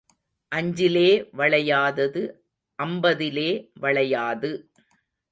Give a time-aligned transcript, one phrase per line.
[0.51, 2.21] அஞ்சிலே வளையாதது
[2.79, 3.51] அம்பதிலே
[3.81, 4.51] வளையாது.